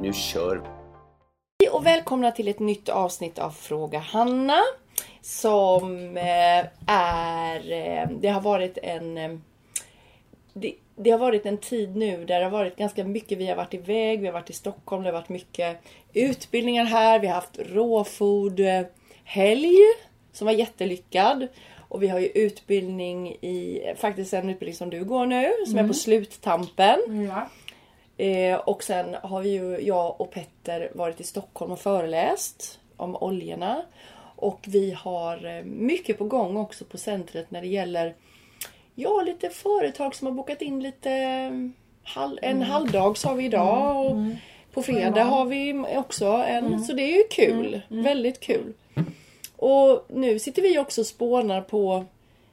[0.00, 0.62] Nu kör vi!
[1.64, 4.58] Hej och välkomna till ett nytt avsnitt av Fråga Hanna.
[5.22, 7.72] Som eh, är...
[7.72, 9.18] eh, Det har varit en...
[9.18, 9.30] eh,
[10.52, 13.38] Det, det har varit en tid nu där det har varit ganska mycket.
[13.38, 15.78] Vi har varit iväg, vi har varit i Stockholm, det har varit mycket
[16.12, 17.18] utbildningar här.
[17.18, 18.76] Vi har haft råfood-helg
[20.32, 21.48] som var jättelyckad.
[21.90, 25.88] Och vi har ju utbildning i, faktiskt en utbildning som du går nu, som är
[25.88, 27.26] på sluttampen.
[27.28, 27.48] Ja.
[28.18, 33.16] Eh, och sen har vi ju, jag och Petter varit i Stockholm och föreläst om
[33.16, 33.82] oljorna.
[34.36, 38.14] Och vi har eh, mycket på gång också på centret när det gäller
[38.94, 41.50] Ja, lite företag som har bokat in lite eh,
[42.02, 44.16] hal- En halvdag sa vi idag och
[44.72, 46.84] på fredag har vi också en.
[46.84, 47.80] Så det är ju kul.
[47.88, 48.72] Väldigt kul.
[49.56, 52.04] Och nu sitter vi också och spånar på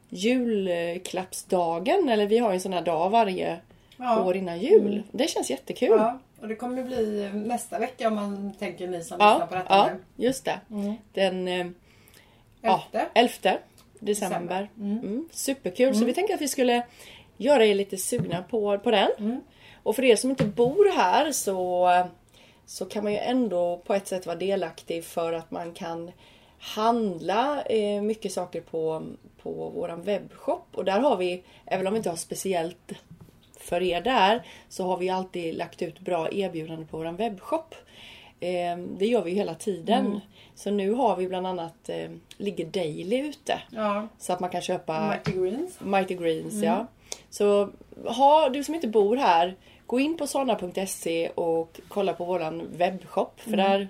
[0.09, 2.09] julklappsdagen.
[2.09, 3.57] Eller vi har ju en sån här dag varje
[3.97, 4.23] Ja.
[4.23, 5.03] år innan jul.
[5.11, 5.89] Det känns jättekul.
[5.89, 6.19] Ja, ja.
[6.41, 9.85] Och det kommer bli nästa vecka om man tänker ni som ja, lyssnar på detta
[9.85, 10.23] nu.
[10.25, 10.59] just det.
[11.13, 11.67] Den eh,
[12.61, 13.49] ja, Elfte.
[13.49, 13.59] 11
[13.99, 14.69] december.
[14.77, 15.29] Mm.
[15.31, 15.95] Superkul.
[15.95, 16.83] Så vi tänkte att vi skulle
[17.37, 19.41] göra er lite sugna på, på den.
[19.83, 21.89] Och för er som inte bor här så,
[22.65, 26.11] så kan man ju ändå på ett sätt vara delaktig för att man kan
[26.59, 29.03] handla eh, mycket saker på,
[29.43, 30.67] på våran webbshop.
[30.71, 32.91] Och där har vi, även om vi inte har speciellt
[33.65, 37.75] för er där, så har vi alltid lagt ut bra erbjudanden på våran webbshop.
[38.39, 40.19] Eh, det gör vi hela tiden.
[40.55, 43.61] Så nu har vi bland annat, eh, ligger Daily ute.
[43.69, 44.07] Ja.
[44.17, 45.79] Så att man kan köpa Mighty Greens.
[45.79, 46.87] Mighty Greens, ja.
[47.29, 47.69] Så
[48.05, 49.55] ha, du som inte bor här,
[49.85, 53.39] gå in på sana.se och kolla på våran webbshop.
[53.39, 53.87] För där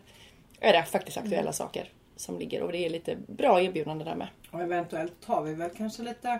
[0.59, 4.27] är det faktiskt aktuella saker som ligger och det är lite bra erbjudanden där med.
[4.51, 6.39] Och eventuellt har vi väl kanske lite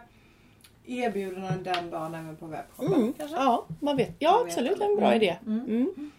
[0.88, 3.14] erbjudanden den dagen även på webbshoppen.
[3.18, 3.38] Kanske?
[3.38, 4.12] Ja, man vet.
[4.20, 4.72] Ja, Man vet absolut.
[4.72, 4.90] aldrig.
[4.90, 5.38] En bra idé.
[5.46, 6.12] Mm.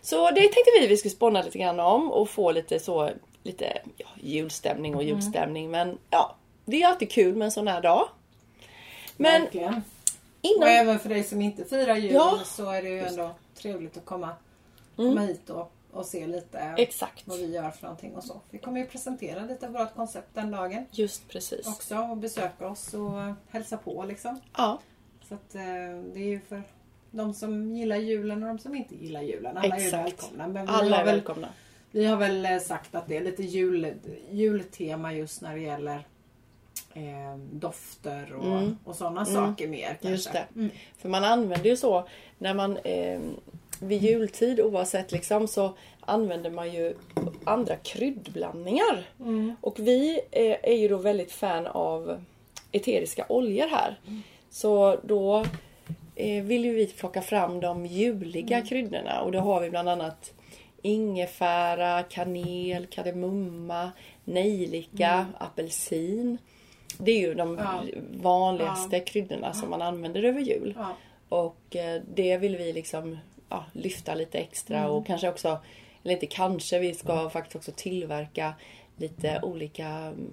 [0.00, 3.10] Så det tänkte vi vi skulle spåna lite grann om och få lite så
[3.42, 5.70] lite ja, julstämning och julstämning.
[5.70, 8.08] Men ja, det är alltid kul med en sån här dag.
[9.16, 9.74] Men Verkligen.
[9.74, 9.80] Och
[10.40, 10.68] innan...
[10.68, 12.38] även för dig som inte firar jul Ja.
[12.44, 14.30] så är det ju ändå trevligt att komma,
[14.96, 17.26] komma hit och, och se lite Exakt.
[17.26, 18.40] vad vi gör för någonting och så.
[18.50, 21.66] Vi kommer ju presentera lite av vårt koncept den dagen Just precis.
[21.66, 24.40] också och besöka oss och hälsa på liksom.
[24.56, 24.80] Ja,
[25.28, 25.60] Så att eh,
[26.14, 26.62] det är ju för
[27.10, 29.56] de som gillar julen och de som inte gillar julen.
[29.56, 30.06] Alla är Exakt.
[30.06, 30.48] välkomna.
[30.48, 31.48] Men alla är väl, välkomna.
[31.90, 33.94] vi har väl eh, sagt att det är lite jul,
[34.30, 36.06] jultema just när det gäller
[36.94, 39.86] eh, dofter och, och sådana saker mer.
[39.88, 40.06] Kanske.
[40.08, 40.12] Mm.
[40.12, 40.46] Just det.
[40.56, 40.70] Mm.
[40.98, 43.20] För man använder ju så när man eh,
[43.86, 46.94] vid jultid oavsett liksom så använder man ju
[47.44, 49.04] andra kryddblandningar.
[49.20, 49.56] Mm.
[49.60, 52.24] Och vi eh, är ju då väldigt fan av
[52.72, 53.98] eteriska oljor här.
[54.50, 55.44] Så då
[56.14, 60.32] eh, vill ju vi plocka fram de juliga kryddorna och då har vi bland annat
[60.82, 63.90] ingefära, kanel, kardemumma,
[64.24, 66.38] nejlika, apelsin.
[66.98, 67.82] Det är ju de Ja.
[68.22, 70.74] vanligaste kryddorna som man använder över jul.
[70.78, 70.96] Ja.
[71.28, 73.18] Och eh, det vill vi liksom
[73.54, 74.90] ja, lyfta lite extra Mm.
[74.90, 75.58] och kanske också,
[76.02, 78.54] eller inte kanske, vi ska faktiskt också tillverka
[78.96, 80.32] lite olika mm,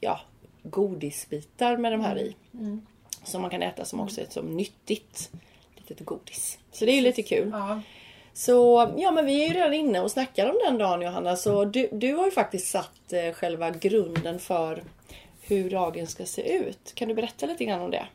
[0.00, 0.20] ja,
[0.62, 2.36] godisbitar med de här i.
[2.54, 2.86] Mm.
[3.24, 5.30] Som man kan äta som också är som nyttigt
[5.76, 6.58] litet godis.
[6.72, 7.48] Så det är ju lite kul.
[7.52, 7.80] Ja.
[8.34, 11.36] Så ja men vi är ju redan inne och snackar om den dagen Johanna.
[11.36, 14.82] Så du, du har ju faktiskt satt eh, själva grunden för
[15.40, 16.92] hur dagen ska se ut.
[16.94, 18.06] Kan du berätta lite grann om det?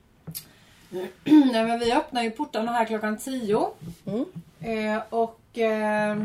[1.24, 3.68] Nej, men vi öppnar ju portarna här klockan 10.
[4.06, 4.25] Mm.
[4.59, 6.17] Eh, och eh,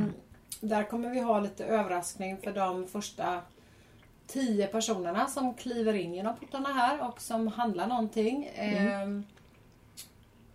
[0.60, 3.40] där kommer vi ha lite överraskning för de första
[4.26, 8.44] 10 personerna som kliver in genom portarna här och som handlar någonting.
[8.54, 9.02] Eh,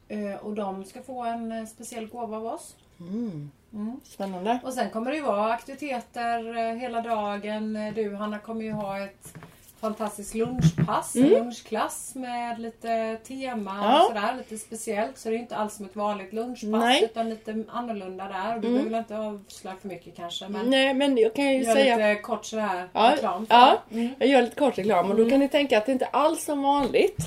[0.07, 2.75] eh, och de ska få en eh, speciell gåva av oss.
[2.99, 3.51] Mm.
[3.73, 3.99] Mm.
[4.03, 4.59] Spännande.
[4.63, 7.75] Och sen kommer det ju vara aktiviteter eh, hela dagen.
[7.75, 9.33] Eh, Du Hanna kommer ju ha ett
[9.79, 13.83] fantastiskt lunchpass, en lunchklass med lite tema Mm.
[13.83, 14.01] Ja.
[14.01, 15.17] och sådär, lite speciellt.
[15.17, 17.03] Så det är inte alls som ett vanligt lunchpass Nej.
[17.03, 18.55] utan lite annorlunda där.
[18.55, 18.77] Och Du Mm.
[18.79, 22.21] behöver inte avslöja för mycket kanske men Nej men jag kan ju gör säga lite
[22.21, 23.81] kort sådär Ja, reklam ja.
[23.91, 24.09] Mm.
[24.19, 26.61] Jag gör lite kort reklam och då kan ni tänka att det inte alls som
[26.61, 27.17] vanligt.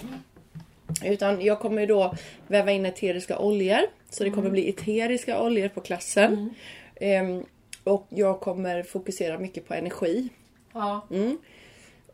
[1.05, 2.15] Utan jag kommer då
[2.47, 3.81] väva in eteriska oljor.
[4.11, 6.55] Så det kommer bli eteriska oljor på klassen.
[7.01, 7.45] Ehm,
[7.85, 10.29] och jag kommer fokusera mycket på energi.
[10.73, 11.07] Ja.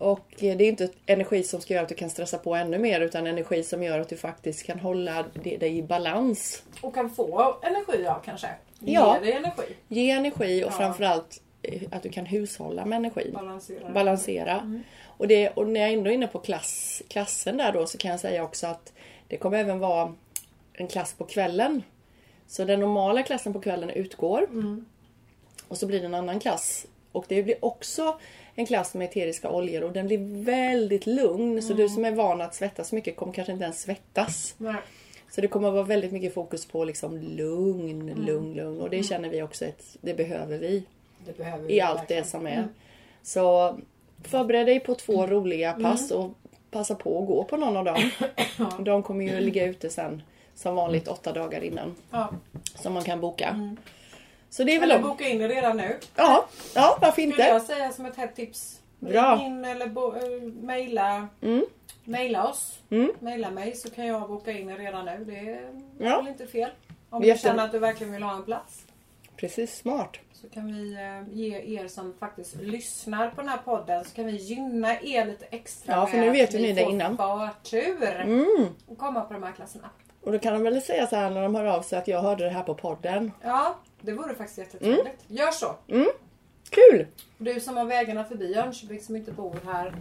[0.00, 0.10] Mm.
[0.12, 3.00] Och det är inte energi som ska göra att du kan stressa på ännu mer
[3.00, 6.62] utan energi som gör att du faktiskt kan hålla dig i balans.
[6.82, 8.48] Och kan få energi av kanske.
[8.80, 9.18] Ja.
[9.20, 9.76] Ge dig energi.
[9.88, 10.76] Ge energi och Ja.
[10.76, 13.30] framförallt eh, att du kan hushålla med energi.
[13.34, 13.90] Balansera.
[13.90, 14.82] Balansera.
[15.06, 18.10] Och, det, och när jag ändå är inne på klass, klassen där då så kan
[18.10, 18.92] jag säga också att
[19.28, 20.14] det kommer även vara
[20.72, 21.82] en klass på kvällen.
[22.46, 24.48] Så den normala klassen på kvällen utgår.
[25.68, 26.86] Och så blir det en annan klass.
[27.12, 28.18] Och det blir också
[28.56, 31.62] en klass med eteriska oljor och den blir väldigt lugn.
[31.62, 34.54] Så du som är van att svettas mycket kommer kanske inte ens svettas.
[34.58, 34.74] Nej.
[35.30, 38.80] Så det kommer att vara väldigt mycket fokus på liksom lugn, lugn, lugn.
[38.80, 40.82] Och det känner vi också att det behöver vi
[41.26, 42.22] Det behöver vi i allt verkligen.
[42.22, 42.68] det som är.
[43.22, 43.76] Så
[44.24, 45.30] förbered dig på två Mm.
[45.30, 46.30] roliga pass och
[46.70, 48.10] passa på att gå på någon av dem.
[48.84, 50.22] De kommer ju ligga ute sen
[50.54, 51.94] som vanligt åtta dagar innan.
[52.10, 52.30] Ja.
[52.74, 53.76] Som man kan boka.
[54.50, 55.98] Så det är väl Eller boka in det redan nu.
[56.16, 57.42] Ja, ja varför Skulle inte?
[57.42, 58.80] jag säga som ett hett tips.
[58.98, 59.40] Bra.
[59.44, 61.66] In eller bo, äh, mejla, Mm.
[62.04, 62.78] mejla oss.
[62.90, 63.12] Mm.
[63.20, 65.24] Mejla mig så kan jag boka in det redan nu.
[65.24, 66.16] Det är Ja.
[66.16, 66.70] väl inte fel.
[67.10, 68.82] Om du känner att du verkligen vill ha en plats.
[69.36, 70.16] Precis, smart.
[70.32, 74.26] Så kan vi eh, ge er som faktiskt lyssnar på den här podden så kan
[74.26, 77.16] vi gynna er lite extra Ja, för nu vet ju ni det innan.
[77.16, 78.66] förtur Mm.
[78.88, 79.90] och komma på de här klasserna.
[80.24, 82.22] Och då kan de väl säga så här när de hör av sig att jag
[82.22, 83.32] hörde det här på podden.
[83.42, 85.24] Ja, det vore faktiskt jättetrevligt.
[85.28, 85.74] Gör så.
[86.70, 87.06] Kul!
[87.38, 89.94] Du som har vägarna förbi Jönköping som inte bor här.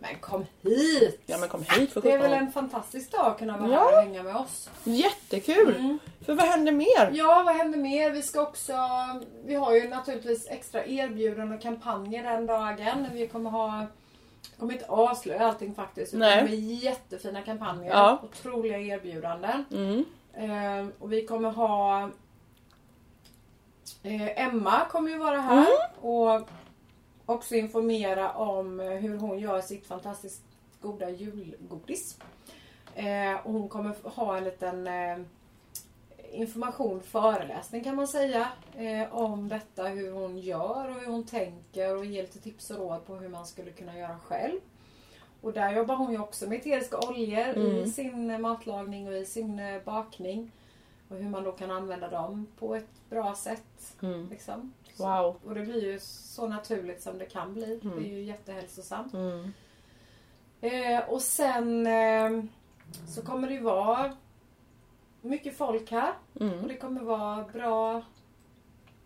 [0.00, 1.20] Men kom hit!
[1.26, 3.78] Ja men kom hit för Det är väl en fantastisk dag att kunna vara Ja.
[3.78, 4.70] här och hänga med oss.
[4.84, 5.98] Jättekul!
[6.26, 7.10] För vad händer mer?
[7.12, 8.10] Ja, vad händer mer?
[8.10, 8.72] Vi ska också...
[9.44, 13.06] Vi har ju naturligtvis extra erbjudanden och kampanjer den dagen.
[13.12, 13.78] Vi kommer ha...
[14.50, 16.14] Jag kommer inte avslöja allting faktiskt.
[16.14, 16.44] utan Nej.
[16.44, 17.90] Bli jättefina kampanjer.
[17.90, 18.18] Ja.
[18.22, 19.64] Otroliga erbjudanden.
[19.70, 20.04] Mm.
[20.34, 22.10] Eh, och vi kommer ha...
[24.02, 25.66] Eh, Emma kommer ju vara här
[26.00, 26.48] och
[27.26, 30.42] också informera om eh, hur hon gör sitt fantastiskt
[30.80, 32.18] goda julgodis.
[32.94, 35.18] Eh, och hon kommer ha en liten eh,
[36.32, 41.96] information, föreläsning kan man säga, eh, om detta, hur hon gör och hur hon tänker
[41.96, 44.60] och ge lite tips och råd på hur man skulle kunna göra själv.
[45.40, 49.58] Och där jobbar hon ju också med eteriska oljor i sin matlagning och i sin
[49.58, 50.52] eh, bakning.
[51.08, 53.96] Och hur man då kan använda dem på ett bra sätt.
[54.02, 54.28] Mm.
[54.30, 54.72] Liksom.
[54.96, 55.36] Wow.
[55.44, 57.80] Och det blir ju så naturligt som det kan bli.
[57.82, 59.14] Det är ju jättehälsosamt.
[59.14, 59.52] Mm.
[60.60, 62.44] Eh, och sen eh,
[63.08, 64.16] så kommer det ju vara
[65.20, 66.12] mycket folk här.
[66.40, 66.60] Mm.
[66.62, 68.02] Och det kommer vara bra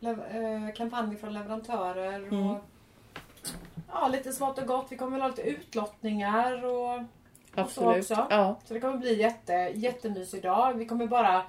[0.01, 2.19] eh, kampanjer från leverantörer.
[2.19, 2.47] Mm.
[2.51, 2.59] Och
[3.93, 4.87] ja, lite smått och gott.
[4.89, 7.03] Vi kommer väl ha lite utlottningar och
[7.55, 7.99] Absolut.
[7.99, 8.27] också.
[8.31, 8.57] Ja.
[8.65, 10.75] så det kommer bli jätte, jättemysig dag.
[10.75, 11.43] Vi kommer bara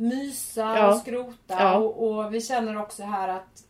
[0.00, 0.88] mysa Ja.
[0.94, 1.34] och skrota.
[1.48, 1.76] Ja.
[1.78, 3.64] Och, och vi känner också här att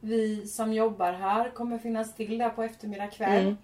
[0.00, 3.56] vi som jobbar här kommer finnas till där på eftermiddag kväll.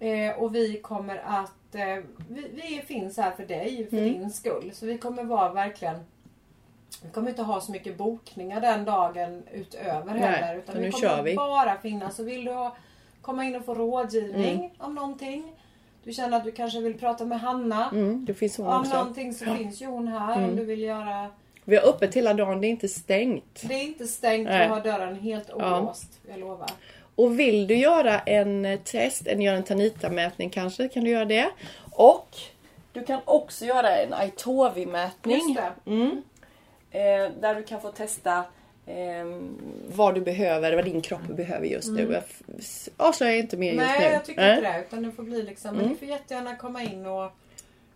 [0.00, 0.30] Mm.
[0.30, 1.74] Eh, och vi kommer att...
[1.74, 4.12] Eh, vi, vi finns här för dig, för Mm.
[4.12, 4.70] din skull.
[4.74, 6.00] Så vi kommer vara verkligen...
[7.02, 10.58] Vi kommer inte ha så mycket bokningar den dagen utöver Nej, heller.
[10.58, 11.34] Utan vi kommer vi.
[11.34, 12.16] bara finnas.
[12.16, 12.76] Så vill du ha,
[13.22, 15.52] komma in och få rådgivning om någonting.
[16.06, 17.90] Du känner att du kanske vill prata med Hanna.
[17.92, 18.24] Mm.
[18.24, 18.94] Det finns hon Om också.
[18.96, 20.44] någonting så finns ju hon här.
[20.44, 21.30] Om du vill göra...
[21.64, 23.62] Vi har öppet hela dagen, det är inte stängt.
[23.68, 24.48] Det är inte stängt.
[24.48, 24.68] Nej.
[24.68, 25.80] Vi har dörren helt Ja.
[25.80, 26.20] olåst.
[26.28, 26.70] Jag lovar.
[27.14, 31.50] Och vill du göra en test, en, göra en Tanita-mätning kanske, kan du göra det.
[31.92, 32.28] Och
[32.92, 35.58] du kan också göra en Aitovi-mätning.
[35.86, 36.22] Mm.
[36.90, 38.44] Eh, där du kan få testa
[38.86, 39.40] eh,
[39.88, 42.12] vad du behöver, vad din kropp behöver just nu.
[42.12, 42.22] Jag
[42.58, 43.84] f- avslöjar inte mer just nu.
[43.86, 44.00] Mm.
[44.02, 44.56] Nej, jag tycker Nej.
[44.56, 44.80] inte det.
[44.88, 45.82] Utan det får bli liksom, Mm.
[45.82, 47.30] men ni får jättegärna komma in och,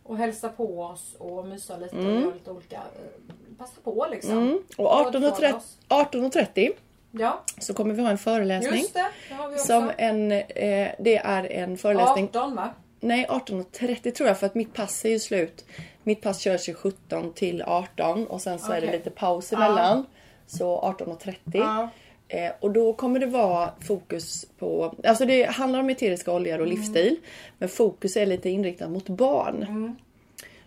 [0.02, 2.20] och hälsa på oss och mysa lite och Mm.
[2.22, 2.76] göra lite olika...
[2.76, 4.32] eh, Passa på liksom.
[4.38, 4.58] Mm.
[4.76, 5.78] Och Rådfråga 18.30 oss.
[5.88, 6.70] 18.30
[7.12, 8.80] Ja, så kommer vi ha en föreläsning.
[8.80, 9.06] just det.
[9.28, 9.66] Det har vi också.
[9.66, 12.70] Som en, eh, det är en föreläsning 18 va?
[13.00, 15.64] Nej, 18.30 tror jag för att mitt pass är ju slut.
[16.02, 20.06] Mitt pass körs ju 17 till 18 och sen så är det lite paus emellan.
[20.50, 21.34] Så 18.30.
[21.52, 21.88] Ja.
[22.28, 26.66] Eh, och då kommer det vara fokus på, alltså det handlar om eteriska oljor och
[26.66, 26.76] Mm.
[26.76, 27.16] livsstil.
[27.58, 29.96] Men fokus är lite inriktat mot barn.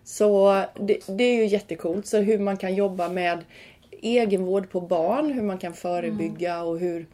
[0.03, 2.05] Så det, det är ju jättecoolt.
[2.07, 3.39] Så hur man kan jobba med
[4.01, 7.05] egenvård på barn, hur man kan förebygga och hur,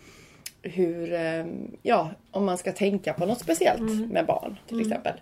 [0.62, 1.46] hur eh,
[1.82, 5.14] ja, om man ska tänka på något speciellt med barn till exempel.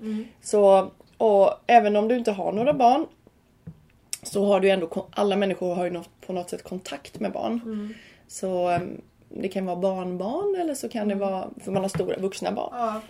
[0.42, 3.06] Så, och även om du inte har några barn
[4.27, 7.93] så har du ändå, alla människor har ju något, på något sätt kontakt med barn.
[8.27, 8.79] Så eh,
[9.29, 12.69] det kan vara barnbarn eller så kan det vara, för man har stora vuxna barn.
[12.74, 13.01] ja.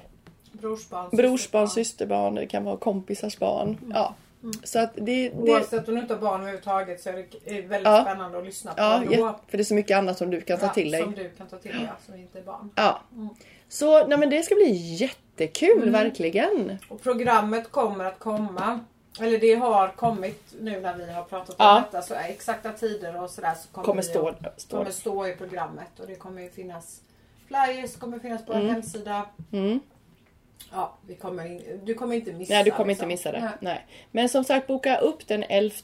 [0.51, 1.09] Brorsbarn.
[1.17, 2.36] Brorsbarn, systerbarn.
[2.36, 3.77] det kan vara kompisars barn.
[3.93, 4.15] Ja,
[4.63, 7.13] Så att det, det, Oavsett om du inte har barn överhuvudtaget så är
[7.45, 8.01] det väldigt Ja.
[8.01, 8.79] spännande att lyssna på.
[8.81, 11.01] ja, ja, för det är så mycket annat som du kan ta till dig.
[11.03, 12.69] Som du kan ta till dig, ja, som inte är barn.
[12.75, 13.01] Ja.
[13.69, 15.91] Så nej men det ska bli jättekul Mm.
[15.91, 16.77] verkligen.
[16.89, 18.79] Och programmet kommer att komma.
[19.21, 21.83] Eller det har kommit nu när vi har pratat om Ja.
[21.91, 22.01] detta.
[22.01, 24.77] Så exakta tider och sådär så kommer, Kommer stå, att- stå.
[24.77, 26.00] kommer stå i programmet.
[26.00, 27.01] Och det kommer ju finnas
[27.47, 28.69] flyers, kommer finnas på Mm.
[28.69, 29.25] hemsida.
[29.51, 29.79] Mm.
[30.71, 33.12] Ja, vi kommer du kommer inte missa Nej du kommer liksom.
[33.12, 33.39] inte missa det.
[33.41, 33.51] Nej.
[33.59, 33.86] Nej.
[34.12, 35.75] Men som sagt boka upp den 11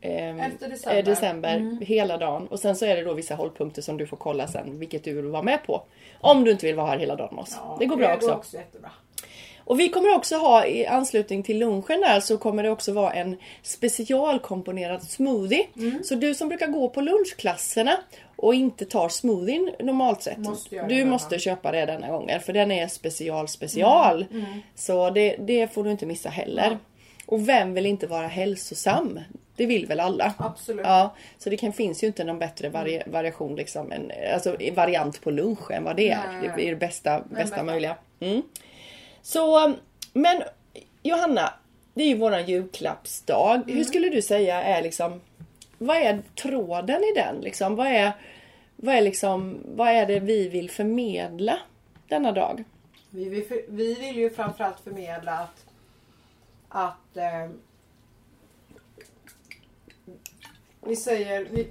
[0.00, 0.98] ehm, 11 december.
[0.98, 1.78] eh, december Mm.
[1.80, 2.46] hela dagen.
[2.48, 5.14] Och sen så är det då vissa hållpunkter som du får kolla sen vilket du
[5.14, 5.82] vill vara med på.
[6.20, 7.56] Om du inte vill vara här hela dagen med oss.
[7.56, 8.28] Ja, det går bra det också.
[8.28, 8.90] går också jättebra.
[9.66, 13.12] Och vi kommer också ha i anslutning till lunchen där så kommer det också vara
[13.12, 15.66] en specialkomponerad smoothie.
[15.76, 16.04] Mm.
[16.04, 17.96] Så du som brukar gå på lunchklasserna
[18.36, 20.38] och inte tar smoothien normalt sett.
[20.38, 24.26] Måste du måste köpa det denna gången för den är special special.
[24.32, 24.44] Mm,
[24.74, 26.70] Så det, det får du inte missa heller.
[26.70, 26.76] Ja.
[27.26, 29.20] Och vem vill inte vara hälsosam?
[29.56, 30.34] Det vill väl alla?
[30.38, 30.86] Absolut.
[30.86, 35.20] Ja, så det kan, finns ju inte någon bättre vari, variation, liksom, en, alltså variant
[35.20, 36.32] på lunch än vad det är.
[36.32, 36.50] Nej.
[36.56, 37.62] Det är det bästa, bästa bästa.
[37.62, 37.96] möjliga.
[38.20, 38.42] Mm.
[39.26, 39.74] Så,
[40.12, 40.42] men
[41.02, 41.54] Johanna,
[41.94, 43.54] det är ju våran julklappsdag.
[43.54, 43.76] Mm.
[43.76, 45.20] Hur skulle du säga är liksom,
[45.78, 47.40] vad är tråden i den?
[47.40, 47.76] Liksom?
[47.76, 48.12] Vad, är,
[48.76, 51.58] vad, är liksom, vad är det vi vill förmedla
[52.08, 52.64] denna dag?
[53.10, 55.66] Vi, vill, för- vi vill ju framförallt förmedla att,
[56.68, 57.50] att eh,
[60.80, 61.68] vi, säger, vi,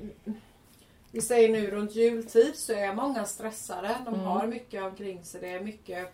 [1.12, 3.95] vi säger nu runt jultid så är många stressade.
[4.05, 5.41] De har mycket omkring sig.
[5.41, 6.13] Det är mycket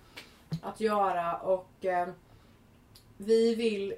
[0.62, 2.08] att göra och eh,
[3.18, 3.94] vi vill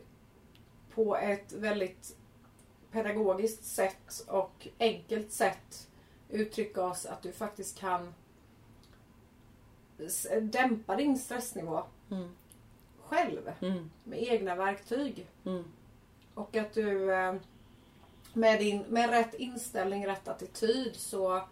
[0.96, 2.18] på ett väldigt
[2.92, 5.90] pedagogiskt sätt och enkelt sätt
[6.30, 8.14] uttrycka oss att du faktiskt kan
[10.42, 12.30] dämpa din stressnivå Mm.
[13.04, 13.90] själv Mm.
[14.04, 15.28] med egna verktyg.
[15.46, 15.64] Mm.
[16.34, 17.36] Och att du eh,
[18.34, 21.48] med, din, med rätt inställning, rätt attityd så,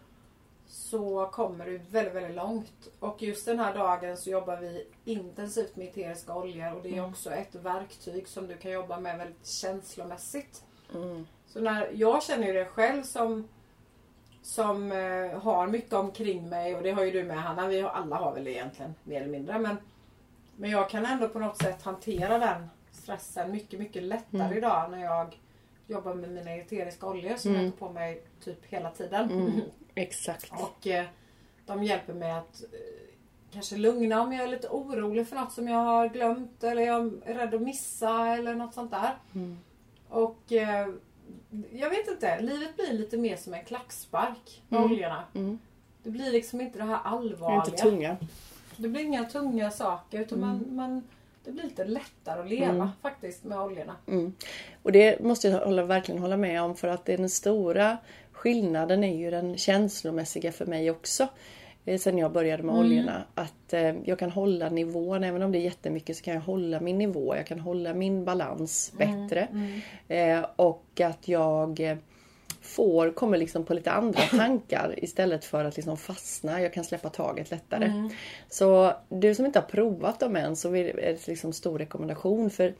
[0.72, 2.88] så kommer du väldigt, väldigt långt.
[3.00, 6.92] Och just den här dagen så jobbar vi intensivt med eteriska oljor och det är
[6.92, 7.10] Mm.
[7.10, 10.62] också ett verktyg som du kan jobba med väldigt känslomässigt.
[10.94, 11.26] Mm.
[11.46, 13.48] Så när jag känner ju det själv som
[14.42, 17.66] som eh, har mycket omkring mig och det har ju du med Hanna.
[17.68, 19.58] Vi har, alla har väl det egentligen mer eller mindre.
[19.58, 19.76] Men,
[20.56, 24.56] men jag kan ändå på något sätt hantera den stressen mycket, mycket lättare Mm.
[24.58, 25.38] idag när jag
[25.86, 27.64] jobbar med mina eteriska oljor som Mm.
[27.64, 29.30] jag tar på mig typ hela tiden.
[29.30, 29.52] Mm.
[29.94, 30.52] Exakt.
[30.52, 31.04] Och eh,
[31.66, 32.68] de hjälper mig att eh,
[33.52, 37.12] kanske lugna om jag är lite orolig för något som jag har glömt eller jag
[37.24, 39.14] är rädd att missa eller något sånt där.
[39.34, 39.58] Mm.
[40.08, 40.88] Och eh,
[41.72, 44.92] jag vet inte, livet blir lite mer som en klackspark med Mm.
[44.92, 45.24] oljorna.
[45.34, 45.58] Mm.
[46.02, 47.64] Det blir liksom inte det här Det är allvarliga.
[47.66, 48.16] inte tunga.
[48.76, 51.02] Det blir inga tunga saker utan man, man,
[51.44, 52.88] det blir lite lättare att leva Mm.
[53.02, 53.96] faktiskt med oljorna.
[54.06, 54.32] Mm.
[54.82, 57.96] Och det måste jag hålla, verkligen hålla med om för att den stora
[58.42, 61.28] skillnaden är ju den känslomässiga för mig också.
[61.84, 62.86] Eh, Sen jag började med Mm.
[62.86, 63.24] oljorna.
[63.34, 66.80] Att eh, jag kan hålla nivån, även om det är jättemycket så kan jag hålla
[66.80, 67.36] min nivå.
[67.36, 69.26] Jag kan hålla min balans Mm.
[69.26, 69.48] bättre.
[70.08, 71.96] Eh, och att jag
[72.60, 76.60] får, kommer liksom på lite andra tankar istället för att liksom fastna.
[76.60, 77.84] Jag kan släppa taget lättare.
[77.84, 78.10] Mm.
[78.48, 82.50] Så du som inte har provat dem än så är det liksom stor rekommendation.
[82.50, 82.74] För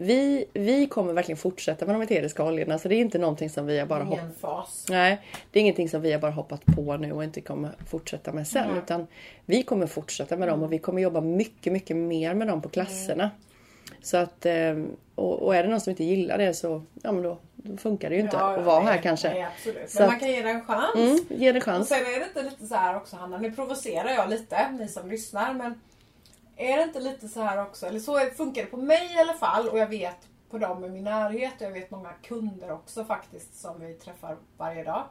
[0.00, 2.78] vi, vi kommer verkligen fortsätta med de eteriska oljorna.
[2.78, 4.86] Så det är inte någonting som vi har bara hoppat fas.
[4.88, 8.32] Nej, det är ingenting som vi har bara hoppat på nu och inte kommer fortsätta
[8.32, 8.68] med sen.
[8.68, 8.78] Nej.
[8.78, 9.06] Utan
[9.46, 12.68] vi kommer fortsätta med dem och vi kommer jobba mycket, mycket mer med dem på
[12.68, 13.30] klasserna.
[14.02, 14.76] Så att, eh,
[15.14, 18.10] och, och är det någon som inte gillar det så ja, men då, då funkar
[18.10, 19.30] det ju inte Ja, att vara nej, här kanske.
[19.30, 19.90] Nej, absolut.
[19.90, 20.94] Så Men man kan ge det en chans.
[20.96, 21.88] Mm, ge det Och chans.
[21.88, 25.10] sen är det inte lite så här också Hanna, nu provocerar jag lite, ni som
[25.10, 25.80] lyssnar men
[26.58, 29.34] är det inte lite så här också, eller så funkar det på mig i alla
[29.34, 33.04] fall och jag vet på dem i min närhet och jag vet många kunder också
[33.04, 35.04] faktiskt som vi träffar varje dag.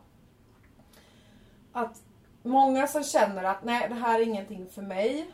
[1.71, 2.01] Att
[2.43, 5.31] många som känner att nej det här är ingenting för mig.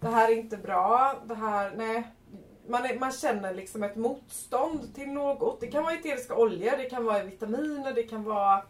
[0.00, 1.14] Det här är inte bra.
[1.24, 2.02] Det här, nej.
[2.68, 5.60] Man, är, man känner liksom ett motstånd till något.
[5.60, 8.62] Det kan vara eteriska oljor, det kan vara vitaminer, det kan vara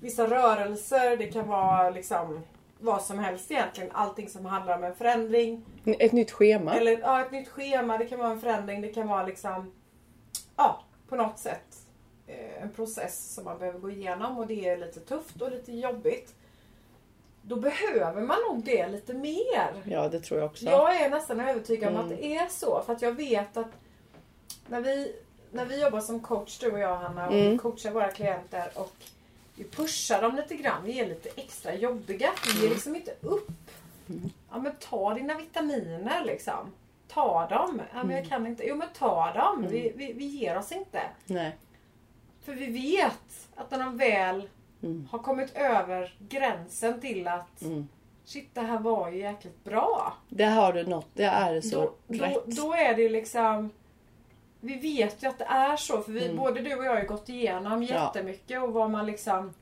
[0.00, 2.44] vissa rörelser, det kan vara liksom
[2.78, 3.90] vad som helst egentligen.
[3.92, 5.64] Allting som handlar om en förändring.
[5.84, 6.74] Ett nytt schema.
[6.74, 9.72] Eller ja, ett nytt schema, det kan vara en förändring, det kan vara liksom
[10.56, 11.76] ja, på något sätt
[12.26, 15.72] eh, en process som man behöver gå igenom och det är lite tufft och lite
[15.72, 16.34] jobbigt.
[17.42, 19.82] Då behöver man nog det lite mer.
[19.84, 20.64] Ja, det tror jag också.
[20.64, 22.04] Jag är nästan övertygad om Mm.
[22.12, 22.82] att det är så.
[22.86, 23.66] För att jag vet att
[24.68, 25.12] när vi,
[25.50, 27.50] när vi jobbar som coach, du och jag Hanna, och Mm.
[27.52, 28.92] vi coachar våra klienter och
[29.56, 30.84] vi pushar dem lite grann.
[30.84, 32.30] Vi är lite extra jobbiga.
[32.44, 32.62] Vi Mm.
[32.62, 33.48] ger liksom inte upp.
[34.50, 36.72] Ja men ta dina vitaminer liksom.
[37.08, 37.82] ta dem.
[37.94, 38.64] Ja, men jag kan inte.
[38.66, 39.66] Jo men ta dem.
[39.70, 41.00] Vi, vi, vi ger oss inte.
[41.26, 41.56] Nej.
[42.44, 44.48] För vi vet att när de väl
[44.82, 45.08] Mm.
[45.10, 47.88] har kommit över gränsen till att Mm.
[48.24, 50.14] shit det här var ju jäkligt bra.
[50.28, 51.06] Det har du något.
[51.14, 52.46] Det är så Då, då, rätt.
[52.46, 53.70] då är det liksom
[54.66, 56.36] Vi vet ju att det är så för vi, Mm.
[56.36, 57.94] både du och jag har ju gått igenom Ja.
[58.14, 59.54] jättemycket och vad man liksom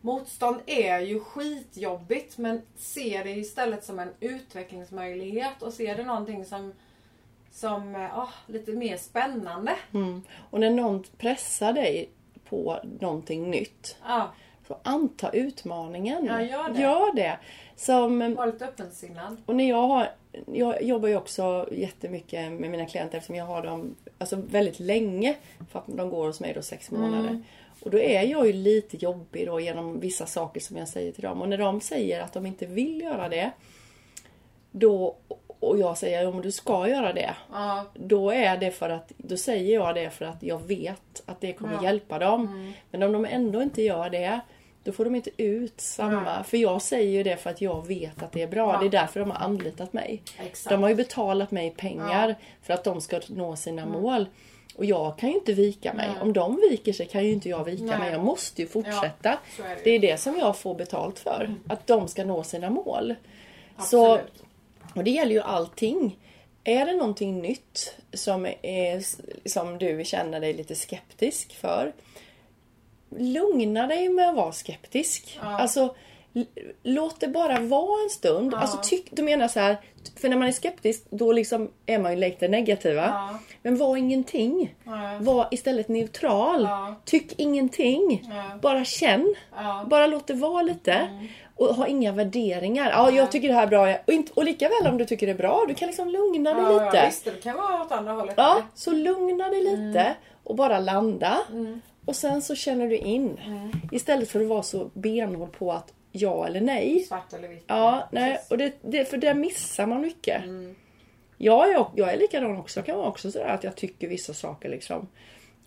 [0.00, 6.44] Motstånd är ju skitjobbigt men se det istället som en utvecklingsmöjlighet och se det någonting
[6.44, 6.72] som
[7.50, 9.76] som eh, ah, lite mer spännande.
[9.94, 10.22] Mm.
[10.50, 12.10] Och när någon pressar dig
[12.48, 13.96] på någonting nytt.
[14.06, 14.32] Ja,
[14.68, 16.24] Så anta utmaningen.
[16.26, 16.80] Ja, gör det.
[16.80, 17.38] Gör det.
[17.76, 19.36] Som, var lite öppensinnad.
[19.46, 20.08] och när jag har
[20.46, 25.34] jag jobbar ju också jättemycket med mina klienter eftersom jag har dem alltså väldigt länge.
[25.70, 27.28] För att de går hos mig då sex månader.
[27.28, 27.44] Mm.
[27.80, 31.22] Och då är jag ju lite jobbig då genom vissa saker som jag säger till
[31.22, 31.42] dem.
[31.42, 33.50] Och när de säger att de inte vill göra det.
[34.70, 35.16] Då,
[35.60, 37.34] och jag säger att du ska göra det.
[37.52, 41.40] Ja, Då är det för att, då säger jag det för att jag vet att
[41.40, 41.82] det kommer Ja.
[41.82, 42.72] hjälpa dem.
[42.90, 44.40] Men om de ändå inte gör det,
[44.84, 46.44] då får de inte ut samma.
[46.44, 48.72] För jag säger ju det för att jag vet att det är bra.
[48.72, 48.80] Ja.
[48.80, 50.22] Det är därför de har anlitat mig.
[50.38, 50.70] exakt.
[50.70, 54.26] De har ju betalat mig pengar för att de ska nå sina mål.
[54.76, 56.08] Och jag kan ju inte vika mig.
[56.08, 56.22] Nej.
[56.22, 57.98] Om de viker sig kan ju inte jag vika Nej.
[57.98, 58.12] mig.
[58.12, 59.38] Jag måste ju fortsätta.
[59.56, 61.54] så är det det är det som jag får betalt för.
[61.68, 63.14] Att de ska nå sina mål.
[63.78, 64.20] Så,
[64.94, 66.18] och det gäller ju allting.
[66.64, 69.04] Är det någonting nytt som, är,
[69.48, 71.92] som du känner dig lite skeptisk för.
[73.18, 75.38] Lugna dig med att vara skeptisk.
[75.42, 75.60] Ja.
[75.60, 75.94] Alltså,
[76.82, 78.52] låt det bara vara en stund.
[78.52, 78.58] Ja.
[78.58, 79.76] Alltså, tyck, du menar så här,
[80.20, 83.02] för när man är skeptisk då liksom är man ju lite negativa.
[83.06, 83.38] Ja.
[83.62, 84.74] Men var ingenting.
[84.84, 84.92] Ja.
[85.20, 86.62] Var istället neutral.
[86.62, 86.94] Ja.
[87.04, 88.30] Tyck ingenting.
[88.62, 89.34] Bara känn.
[89.86, 91.08] Bara låt det vara lite.
[91.56, 92.90] Och ha inga värderingar.
[92.90, 93.96] Ja, jag tycker det här är bra.
[94.06, 96.54] Och, inte, och lika väl om du tycker det är bra, du kan liksom lugna
[96.54, 96.96] dig lite.
[96.96, 98.34] Ja, visst, det kan vara åt andra hållet.
[98.36, 100.14] Ja, så lugna dig lite Mm.
[100.44, 101.38] och bara landa.
[102.04, 103.38] Och sen så känner du in.
[103.46, 103.72] Mm.
[103.92, 107.00] Istället för att vara så benhård på att ja eller nej.
[107.00, 107.64] Svart eller vitt.
[107.66, 110.44] Ja, nej, och det, det, för där missar man mycket.
[110.44, 110.74] Mm.
[111.38, 112.78] Jag, är, jag är likadan också.
[112.80, 115.08] Jag kan vara också sådär att jag tycker vissa saker liksom.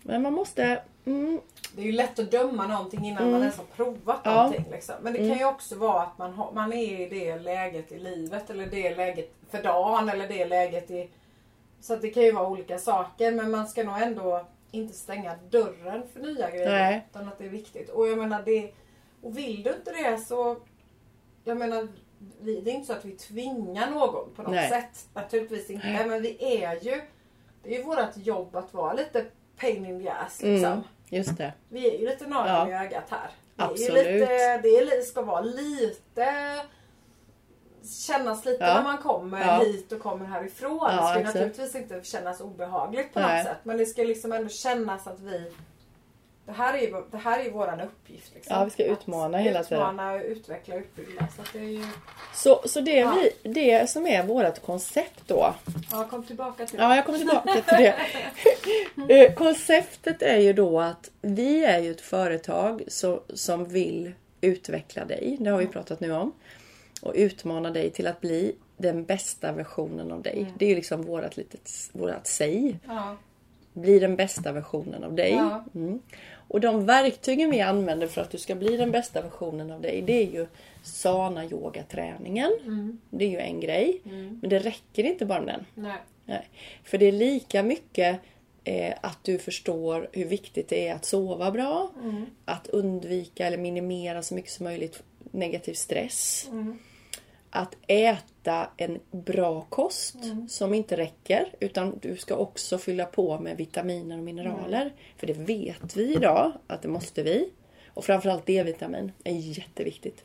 [0.02, 0.82] Men man måste...
[1.04, 1.40] Mm,
[1.76, 4.34] Det är ju lätt att döma någonting innan man ens har provat Ja.
[4.34, 4.64] någonting.
[4.72, 4.94] Liksom.
[5.02, 7.98] Men det kan ju också vara att man, har, man är i det läget i
[7.98, 11.08] livet eller det läget för dagen eller det läget i...
[11.80, 15.36] Så att det kan ju vara olika saker men man ska nog ändå inte stänga
[15.50, 16.70] dörren för nya grejer.
[16.70, 17.06] Nej.
[17.10, 17.88] Utan att det är viktigt.
[17.90, 18.72] Och jag menar det...
[19.22, 20.56] Och vill du inte det så...
[21.44, 21.88] Jag menar
[22.40, 24.68] vi, det är inte så att vi tvingar någon på något Nej.
[24.68, 25.08] sätt.
[25.14, 26.06] Naturligtvis inte.
[26.06, 27.00] Men vi är ju...
[27.62, 29.24] Det är ju vårt jobb att vara lite
[29.56, 30.72] pain in the ass liksom.
[30.72, 31.52] mm, just det.
[31.68, 32.82] Vi är ju lite nageln Ja.
[32.82, 33.30] i ögat här.
[33.56, 34.20] Det, är ju Absolut.
[34.20, 36.26] lite, det är, ska vara lite
[37.88, 38.74] kännas lite Ja.
[38.74, 39.58] när man kommer Ja.
[39.64, 40.78] hit och kommer härifrån.
[40.80, 41.34] Ja, det ska exakt.
[41.34, 43.36] naturligtvis inte kännas obehagligt på Nej.
[43.38, 43.58] något sätt.
[43.62, 45.52] Men det ska liksom ändå kännas att vi
[46.46, 48.34] det här är ju, det här är ju våran uppgift.
[48.34, 48.56] Liksom.
[48.56, 49.78] Ja, vi ska utmana att hela tiden.
[49.82, 51.26] Utmana, utveckla, utbilda.
[51.36, 51.84] Så det är ju...
[52.34, 53.14] Så, så det, Ja.
[53.42, 55.54] vi, det som är vårt koncept då.
[55.90, 57.94] Ja, kom tillbaka till Ja, jag kommer tillbaka till det.
[59.08, 65.04] Eh, Konceptet är ju då att vi är ju ett företag så, som vill utveckla
[65.04, 65.36] dig.
[65.40, 66.32] Det har vi pratat nu om.
[67.02, 70.52] Och utmana dig till att bli den bästa versionen av dig.
[70.58, 72.78] Det är ju liksom vårat litet vårat säg.
[72.86, 73.16] Ja.
[73.72, 75.30] Bli den bästa versionen av dig.
[75.30, 75.64] Ja.
[75.74, 76.00] Mm.
[76.48, 80.02] Och de verktygen vi använder för att du ska bli den bästa versionen av dig.
[80.02, 80.46] Det är ju
[80.82, 82.52] sana yoga träningen.
[82.62, 83.00] Mm.
[83.10, 84.00] Det är ju en grej.
[84.40, 85.84] Men det räcker inte bara med den.
[85.84, 85.98] Nej.
[86.24, 86.48] Nej.
[86.84, 88.20] För det är lika mycket
[88.64, 91.90] eh, att du förstår hur viktigt det är att sova bra.
[92.44, 96.48] Att undvika eller minimera så mycket som möjligt negativ stress.
[97.50, 100.16] Att äta en bra kost
[100.48, 101.48] som inte räcker.
[101.60, 104.92] Utan du ska också fylla på med vitaminer och mineraler.
[105.16, 107.50] För det vet vi idag att det måste vi.
[107.88, 110.24] Och framförallt D-vitamin är jätteviktigt.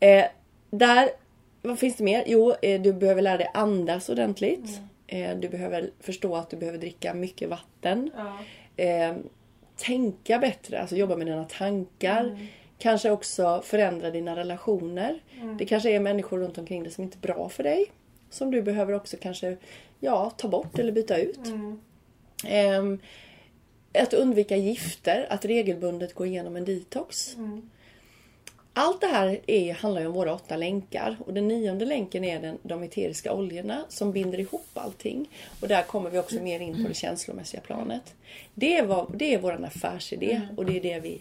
[0.00, 0.24] Eh,
[0.70, 1.08] där,
[1.62, 2.24] vad finns det mer?
[2.26, 4.80] Jo, eh, du behöver lära dig andas ordentligt.
[5.06, 8.10] Eh, du behöver förstå att du behöver dricka mycket vatten.
[8.16, 8.38] Ja.
[8.84, 9.14] Eh,
[9.76, 12.38] tänka bättre, alltså jobba med dina tankar.
[12.80, 15.20] Kanske också förändra dina relationer.
[15.58, 17.92] Det kanske är människor runt omkring dig som inte är bra för dig.
[18.30, 19.56] Som du behöver också kanske
[20.00, 21.40] ja, ta bort eller byta ut.
[22.44, 22.98] Ehm,
[23.94, 27.36] att undvika gifter, att regelbundet gå igenom en detox.
[28.72, 31.16] Allt det här är, handlar ju om våra åtta länkar.
[31.26, 35.30] Och den nionde länken är den, de eteriska oljorna som binder ihop allting.
[35.60, 38.14] Och där kommer vi också mer in på det känslomässiga planet.
[38.54, 41.20] Det är, vad, det är vår affärsidé och det är det vi,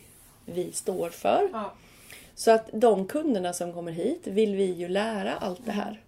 [0.53, 1.49] vi står för.
[1.53, 1.73] Ja.
[2.35, 6.01] Så att de kunderna som kommer hit vill vi ju lära allt det här.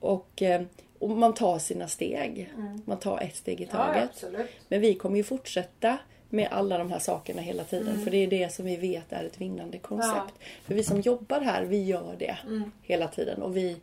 [0.00, 0.62] Och, eh,
[0.98, 2.52] och man tar sina steg.
[2.84, 4.10] Man tar ett steg i Ja, taget.
[4.10, 4.50] absolut.
[4.68, 8.00] Men vi kommer ju fortsätta med alla de här sakerna hela tiden.
[8.04, 10.34] För det är det som vi vet är ett vinnande koncept.
[10.64, 12.36] För vi som jobbar här, vi gör det
[12.82, 13.42] hela tiden.
[13.42, 13.76] Och vi,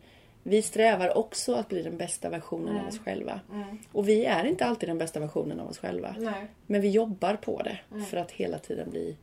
[0.43, 3.39] vi strävar också att bli den bästa versionen av oss själva.
[3.91, 6.15] Och vi är inte alltid den bästa versionen av oss själva.
[6.19, 6.47] Nej.
[6.65, 7.79] Men vi jobbar på det
[8.09, 9.15] för att hela tiden bli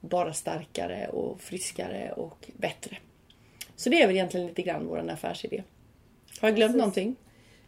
[0.00, 2.96] bara starkare och friskare och bättre.
[3.76, 5.62] Så det är väl egentligen lite grann vår affärsidé.
[6.40, 6.78] Har jag glömt Precis.
[6.78, 7.16] någonting?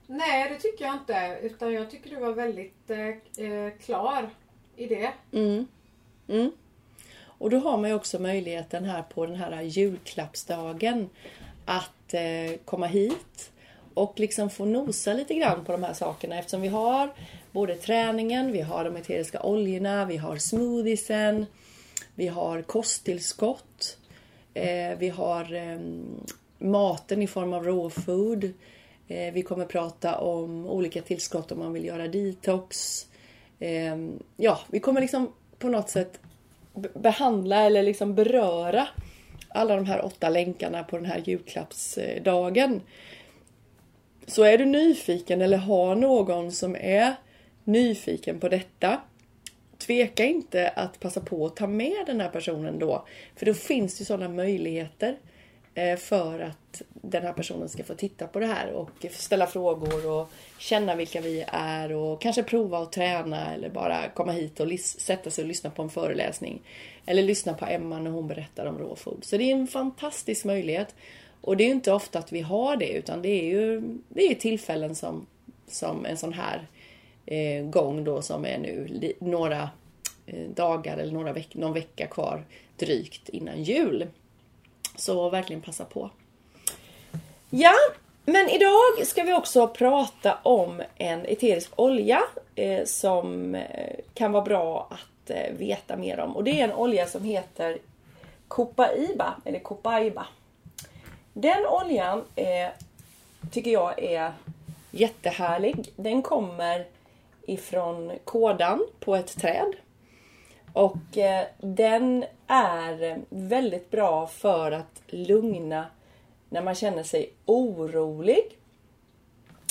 [0.06, 1.38] Nej, det tycker jag inte.
[1.42, 4.30] Utan jag tycker du var väldigt eh, eh, klar
[4.76, 5.12] i det.
[5.32, 5.66] Mm.
[6.28, 6.52] Mm.
[7.22, 11.08] Och då har man ju också möjligheten här på den här julklappsdagen
[11.64, 13.50] att eh, komma hit
[13.94, 17.10] och liksom få nosa lite grann på de här sakerna eftersom vi har
[17.52, 21.46] både träningen, vi har de eteriska oljorna, vi har smoothiesen,
[22.14, 23.98] vi har kosttillskott,
[24.54, 25.78] eh, vi har eh,
[26.58, 28.44] maten i form av raw food.
[29.08, 33.06] Eh, vi kommer prata om olika tillskott om man vill göra detox.
[33.58, 36.20] Ehm, ja, vi kommer liksom på något sätt
[36.94, 38.88] behandla eller liksom beröra
[39.48, 42.80] alla de här åtta länkarna på den här julklappsdagen.
[44.26, 47.14] Så är du nyfiken eller har någon som är
[47.64, 49.00] nyfiken på detta
[49.80, 53.06] Tveka inte att passa på att ta med den här personen då.
[53.36, 55.16] För då finns det sådana möjligheter
[55.74, 60.10] eh, för att den här personen ska få titta på det här och ställa frågor
[60.10, 64.80] och känna vilka vi är och kanske prova att träna eller bara komma hit och
[64.80, 66.62] sätta sig och lyssna på en föreläsning.
[67.06, 69.24] Eller lyssna på Emma när hon berättar om raw food.
[69.24, 70.94] Så det är en fantastisk möjlighet.
[71.40, 74.22] Och det är ju inte ofta att vi har det utan det är ju det
[74.22, 75.26] är tillfällen som,
[75.68, 76.79] som en sån här eh,
[77.26, 79.70] Eh, gång då som är nu li- några
[80.26, 82.44] eh, dagar eller några veck- någon vecka kvar
[82.76, 84.06] drygt innan jul.
[84.96, 86.10] Så verkligen passa på.
[87.50, 87.72] Ja,
[88.24, 92.22] men idag ska vi också prata om en eterisk olja
[92.54, 96.36] eh, som eh, kan vara bra att eh, veta mer om.
[96.36, 97.78] Och det är en olja som heter
[98.48, 100.26] Copaiba, eller Copaiba.
[101.32, 102.68] Den oljan eh,
[103.50, 104.32] tycker jag är
[104.90, 105.92] jättehärlig.
[105.96, 106.86] Den kommer
[107.52, 109.72] ifrån kådan på ett träd.
[110.72, 115.86] Och eh, den är väldigt bra för att lugna
[116.48, 118.58] när man känner sig orolig.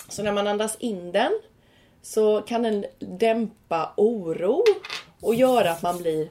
[0.10, 1.32] Så när man andas in den
[2.02, 4.64] så kan den dämpa oro
[5.22, 6.30] och göra att man blir,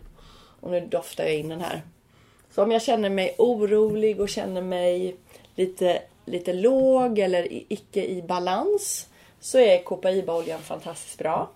[0.61, 1.83] och nu doftar jag in den här.
[2.51, 5.17] Så om jag känner mig orolig och känner mig
[5.55, 9.09] lite, lite låg eller icke i balans
[9.41, 11.49] så är kopaibaoljan fantastiskt bra.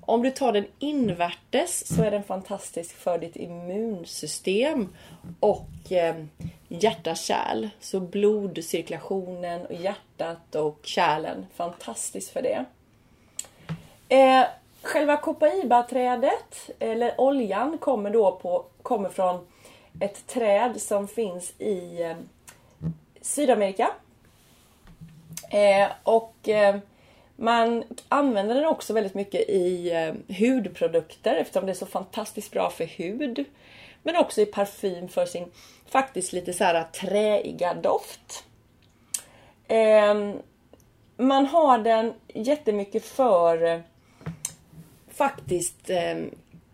[0.00, 4.88] Om du tar den invärtes så är den fantastisk för ditt immunsystem
[5.40, 6.14] och eh,
[6.68, 7.68] hjärta-kärl.
[7.80, 11.46] Så blodcirkulationen och hjärtat och kärlen.
[11.54, 12.64] Fantastiskt för det.
[14.08, 14.46] Eh,
[14.82, 19.46] själva kopaibaträdet, eller oljan, kommer då på, kommer från
[20.00, 22.16] ett träd som finns i eh,
[23.20, 23.90] Sydamerika.
[25.50, 26.76] Eh, och eh,
[27.40, 32.70] man använder den också väldigt mycket i eh, hudprodukter eftersom det är så fantastiskt bra
[32.70, 33.44] för hud.
[34.02, 35.50] Men också i parfym för sin
[35.86, 38.44] faktiskt lite så här träiga doft.
[39.68, 40.38] Ehm,
[41.16, 43.80] man har den jättemycket för eh,
[45.08, 46.30] faktiskt ehm,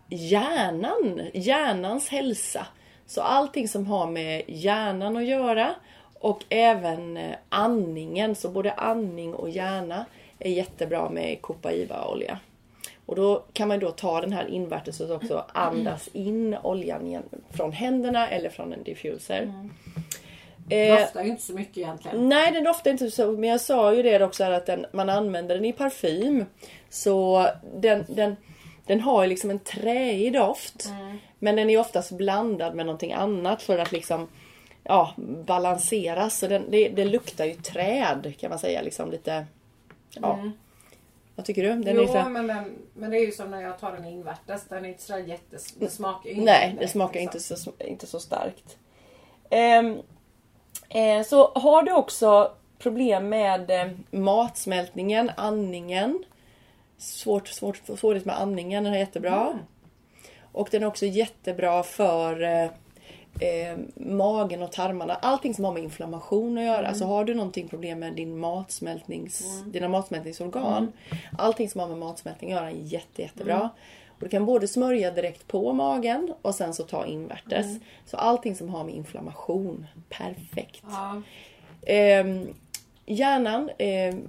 [0.09, 2.67] hjärnan, hjärnans hälsa.
[3.05, 5.75] Så allting som har med hjärnan att göra
[6.19, 10.05] och även eh, andningen, så både andning och hjärna
[10.47, 12.39] är jättebra med Copaiba-olja.
[13.05, 17.23] Och då kan man då ta den här invärtes och också andas in oljan igen
[17.51, 19.53] från händerna eller från en diffuser.
[20.69, 22.29] Eh, Doftar ju inte så mycket egentligen.
[22.29, 23.31] Nej, den doftar inte så.
[23.31, 26.45] Men jag sa ju det också att den, man använder den i parfym.
[26.89, 28.35] Så den, den,
[28.85, 30.89] den har ju liksom en träig doft.
[31.39, 34.27] Men den är oftast blandad med någonting annat för att liksom
[34.83, 35.13] ja,
[35.45, 36.37] balanseras.
[36.37, 38.81] Så den, det, det luktar ju träd kan man säga.
[38.81, 39.45] Liksom lite...
[40.09, 40.51] Ja.
[41.35, 41.69] Vad tycker du?
[41.69, 42.29] Den är jo, lite...
[42.29, 44.65] men, den, men det är ju som när jag tar den invärtes.
[44.69, 45.71] Den är inte sådär jättes...
[45.71, 47.37] Det smakar ju inte Nej, det direkt, smakar liksom.
[47.37, 48.77] inte, så, inte så starkt.
[49.49, 50.01] Ehm,
[50.89, 56.23] eh, så har du också problem med eh, matsmältningen, andningen.
[56.97, 59.59] Svårt, svårt, svårighet med andningen, den är jättebra.
[60.51, 62.69] Och den är också jättebra för eh,
[63.39, 65.13] eh, magen och tarmarna.
[65.13, 66.93] Allting som har med inflammation att göra.
[66.93, 70.91] Så har du någonting problem med din matsmältnings, dina matsmältningsorgan.
[71.37, 73.69] Allting som har med matsmältning att göra är jätte, jättebra.
[74.07, 77.65] Och du kan både smörja direkt på magen och sen så ta invärtes.
[78.05, 80.83] Så allting som har med inflammation, perfekt.
[80.89, 81.21] Ja.
[81.87, 82.47] Ehm,
[83.05, 84.27] hjärnan, ehm,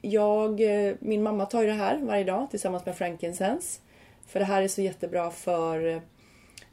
[0.00, 3.80] jag, eh, min mamma tar ju det här varje dag tillsammans med frankincense.
[4.26, 6.00] För det här är så jättebra för eh,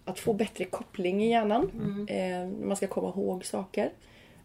[0.08, 1.72] att få bättre koppling i hjärnan.
[2.10, 3.92] Eh, man ska komma ihåg saker.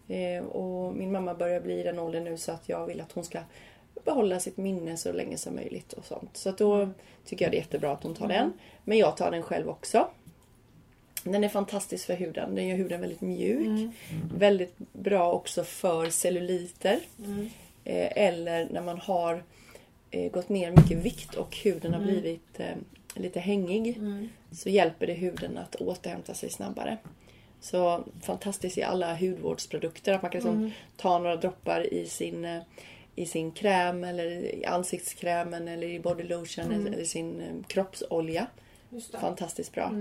[0.09, 3.13] Eh, och min mamma börjar bli i den åldern nu så att jag vill att
[3.13, 3.39] hon ska
[4.05, 6.37] behålla sitt minne så länge som möjligt och sånt.
[6.37, 6.89] Så att då
[7.25, 8.53] tycker jag det är jättebra att hon tar den.
[8.85, 10.09] Men jag tar den själv också.
[11.25, 12.55] Den är fantastisk för huden.
[12.55, 13.67] Den gör huden väldigt mjuk.
[14.37, 16.99] Väldigt bra också för celluliter.
[17.85, 19.43] Eh, eller när man har
[20.11, 22.77] eh, gått ner mycket vikt och huden har blivit eh,
[23.23, 24.01] lite hängig.
[24.53, 26.97] Så hjälper det huden att återhämta sig snabbare.
[27.61, 30.13] Så fantastiskt i alla hudvårdsprodukter.
[30.13, 32.61] Att man kan liksom ta några droppar i sin,
[33.15, 38.47] i sin kräm eller i ansiktskrämen eller i body lotion eller i sin eh, kroppsolja.
[39.21, 39.93] Fantastiskt bra.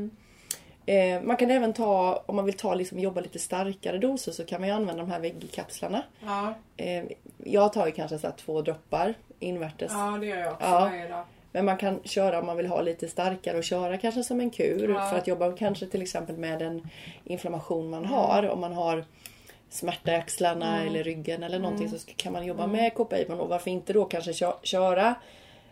[0.86, 4.46] Eh, man kan även ta, om man vill ta liksom, jobba lite starkare doser så
[4.46, 6.04] kan man ju använda de här väggkapslarna.
[6.26, 7.04] Ja, Eh,
[7.38, 9.92] jag tar ju kanske så två droppar invärtes.
[9.96, 10.80] ja, det gör jag också Ja.
[10.80, 11.26] varje dag.
[11.52, 14.50] Men man kan köra om man vill ha lite starkare och köra kanske som en
[14.50, 14.90] kur.
[14.90, 15.10] Ja.
[15.10, 16.88] För att jobba kanske till exempel med en
[17.24, 18.12] inflammation man Mm.
[18.12, 18.50] har.
[18.50, 19.06] Om man har
[19.70, 22.00] smärta i axlarna eller ryggen eller någonting Mm.
[22.00, 23.36] så kan man jobba med Copaiba.
[23.36, 25.16] Och varför inte då kanske kö- köra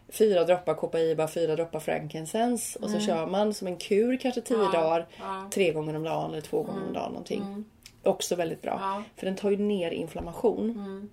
[0.09, 4.55] fyra droppar Copaiba, fyra droppar frankincense och så kör man som en kur kanske tio
[4.57, 4.69] Mm.
[4.73, 5.07] Ja, dagar.
[5.19, 5.49] ja.
[5.53, 7.65] Tre gånger om dagen eller två gånger om dagen någonting.
[8.03, 9.03] Också väldigt bra.
[9.17, 11.09] För den tar ju ner inflammation.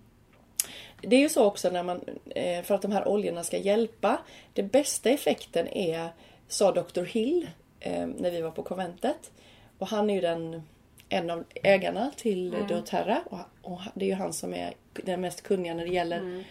[1.00, 4.18] Det är ju så också när man, eh, för att de här oljorna ska hjälpa.
[4.52, 6.08] Det bästa effekten är,
[6.48, 7.02] sa Dr.
[7.02, 7.48] Hill
[7.80, 9.30] eh, när vi var på konventet.
[9.78, 10.62] Och han är ju den,
[11.08, 12.66] en av ägarna till mm.
[12.66, 13.22] doTERRA.
[13.62, 16.44] Och, det är ju han som är den mest kunniga när det gäller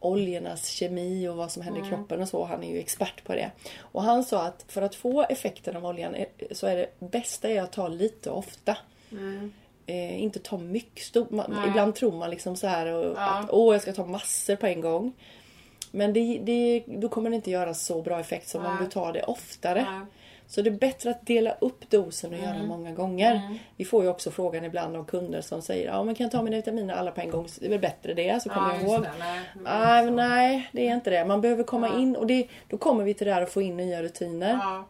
[0.00, 2.44] oljornas kemi och vad som händer i kroppen och så.
[2.44, 3.50] Han är ju expert på det.
[3.78, 6.16] Och han sa att för att få effekten av oljan
[6.50, 8.76] så är det bästa är att ta lite ofta.
[9.88, 11.04] Eh, inte ta mycket.
[11.04, 13.38] Stor, man, ibland tror man liksom så här och, Ja.
[13.38, 15.12] att åh jag ska ta massor på en gång.
[15.90, 18.84] Men det, det, då kommer det inte göra så bra effekt som om Nej.
[18.84, 19.86] du tar det oftare.
[19.90, 20.00] Nej.
[20.46, 23.58] Så det är bättre att dela upp dosen och göra många gånger.
[23.76, 26.42] Vi får ju också frågan ibland av kunder som säger ja men kan jag ta
[26.42, 27.48] mina vitaminer alla på en gång?
[27.60, 29.02] Det är väl bättre det så kommer Ja, jag ihåg.
[29.02, 29.10] det.
[29.64, 31.24] Nej, men Nej, det är inte det.
[31.24, 33.76] Man behöver komma in och det, då kommer vi till det här att få in
[33.76, 34.58] nya rutiner.
[34.62, 34.84] Ja,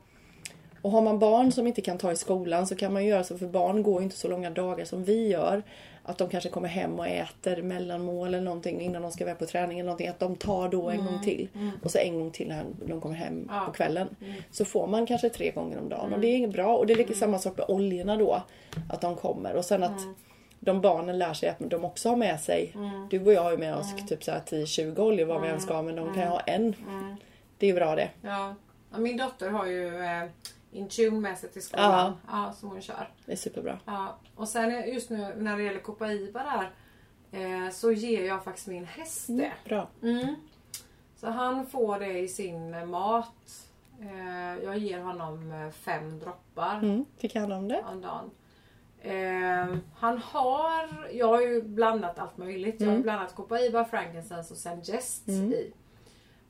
[0.82, 3.24] Och har man barn som inte kan ta i skolan så kan man ju göra
[3.24, 5.62] så för barn går ju inte så långa dagar som vi gör.
[6.02, 9.46] Att de kanske kommer hem och äter mellanmål eller någonting innan de ska iväg på
[9.46, 10.08] träning eller någonting.
[10.08, 11.48] Att de tar då en gång till.
[11.82, 13.62] Och så en gång till när de kommer hem Ja.
[13.66, 14.08] på kvällen.
[14.50, 16.76] Så får man kanske tre gånger om dagen och det är inget bra.
[16.76, 18.42] Och det är lite samma sak med oljorna då.
[18.90, 20.00] Att de kommer och sen att
[20.60, 22.74] de barnen lär sig att de också har med sig.
[23.10, 25.60] Du och jag har ju med oss typ så här 10-20 oljor vad vi än
[25.60, 26.74] ska men de kan ju ha en.
[27.58, 28.08] Det är ju bra det.
[28.22, 28.54] ja.
[28.92, 30.22] Ja, Min dotter har ju eh,
[30.70, 32.12] Intune med sig till skolan.
[32.26, 32.52] Ja.
[32.52, 33.10] som hon kör.
[33.26, 33.78] Det är superbra.
[33.84, 34.16] Ja.
[34.34, 36.70] Och sen just nu när det gäller Copaiba där
[37.66, 39.52] eh, så ger jag faktiskt min häst det.
[39.64, 39.88] Bra.
[40.02, 40.34] Mm.
[41.16, 43.64] Så han får det i sin eh, mat.
[44.00, 47.04] Eh, jag ger honom eh, fem droppar Mm.
[47.18, 47.84] Fick hand om det?
[47.92, 48.30] om dagen.
[49.00, 52.76] Eh, han har, jag har ju blandat allt möjligt.
[52.80, 53.02] Jag har Mm.
[53.02, 55.72] blandat Copaiba, Frankincense och Sengest i.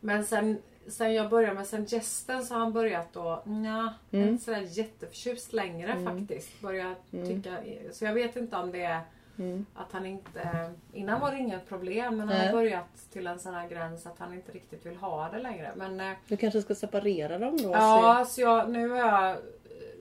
[0.01, 0.59] Men sen,
[0.91, 4.29] sen jag började med Sengesten så har han börjat då, nja, Mm.
[4.29, 6.61] inte sådär jätteförtjust längre faktiskt.
[6.61, 7.57] Börjat tycka,
[7.93, 9.01] så jag vet inte om det är
[9.39, 9.67] Mm.
[9.75, 13.55] att han inte, innan var det inget problem men han har börjat till en sån
[13.55, 15.73] här gräns att han inte riktigt vill ha det längre.
[15.77, 17.71] Men eh, Du kanske ska separera dem då?
[17.73, 19.37] Ja, så jag, nu har jag...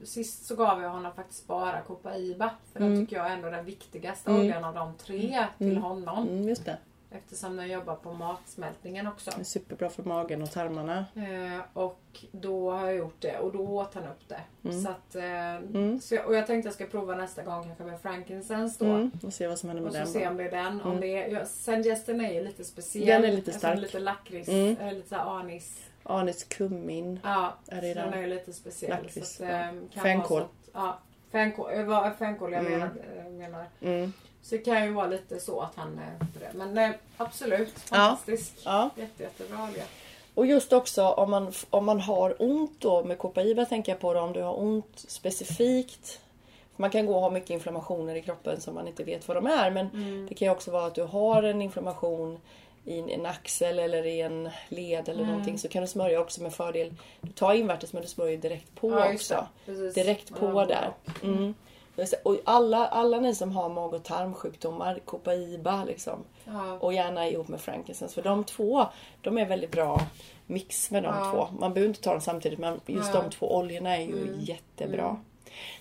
[0.04, 2.52] Sist så gav jag honom faktiskt bara Copaiba.
[2.74, 2.94] För Mm.
[2.94, 6.28] den tycker jag är ändå den viktigaste oljan av de tre till honom.
[6.28, 6.78] Mm, just det.
[7.12, 9.32] Eftersom den jobbar på matsmältningen också.
[9.36, 11.06] Det är superbra för magen och tarmarna.
[11.16, 12.00] Eh, och
[12.32, 14.72] då har jag gjort det och då åt han upp det.
[14.84, 16.00] Så att, eh, Mm.
[16.02, 18.92] så jag, och jag tänkte jag ska prova nästa gång kanske med frankincense då.
[18.92, 19.12] Mm.
[19.24, 20.22] Och se vad som händer med Och så den.
[20.22, 20.82] se om det är den.
[20.82, 23.22] Om det är, ja, Sengesten är ju lite speciell.
[23.22, 23.80] Den är lite stark.
[23.80, 24.78] Lite lakrits, Mm.
[24.80, 25.80] eller lite så anis.
[26.04, 27.20] Anis kummin.
[27.24, 28.14] Ja, Är det den den?
[28.14, 28.92] är ju lite speciell.
[29.04, 29.50] Lakrits, så att,
[29.94, 30.02] ja.
[30.02, 30.42] Fänkål.
[30.42, 31.00] att- Ja,
[31.32, 31.72] fänkål.
[31.72, 32.80] Det var fänkål jag Mm.
[32.80, 33.66] menar, eh, menar.
[34.48, 34.62] Mm.
[34.64, 36.58] Så det kan ju vara lite så att han är det.
[36.58, 37.98] Men eh, absolut, Ja.
[37.98, 38.54] fantastisk.
[38.66, 38.90] Ja.
[38.96, 39.84] Jätte, jättebra olja.
[40.34, 44.14] Och just också om man, om man har ont då med Copaiba tänker jag på
[44.14, 46.20] då, om du har ont specifikt.
[46.76, 49.46] Man kan gå och ha mycket inflammationer i kroppen som man inte vet vad de
[49.48, 49.72] är.
[49.72, 52.40] Men det kan ju också vara att du har en inflammation
[52.86, 55.58] i en axel eller i en led eller någonting.
[55.60, 56.94] Så kan du smörja också med fördel.
[57.22, 59.48] Du tar invärtes men du smörjer direkt på Ja, också.
[59.66, 59.92] det.
[59.92, 60.66] Direkt Ja, på bra.
[60.66, 60.94] där.
[61.24, 61.54] Mm.
[62.24, 66.24] Och alla, alla ni som har mag och tarmsjukdomar, Copaiba liksom.
[66.46, 66.74] Ja.
[66.80, 68.16] Och gärna ihop med frankincense.
[68.16, 68.86] För de två,
[69.22, 70.02] de är väldigt bra
[70.46, 71.32] mix med de Ja.
[71.32, 71.58] två.
[71.60, 73.22] Man behöver inte ta dem samtidigt men just Ja.
[73.22, 74.40] de två oljorna är ju Mm.
[74.40, 75.18] jättebra.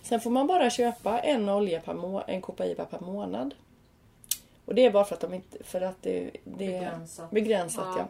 [0.03, 3.55] Sen får man bara köpa en olja per må- en Copaiba per månad.
[4.65, 7.01] Och det är bara för att de inte, för att det, det är
[7.31, 7.87] Begränsat.
[7.99, 8.05] Ja.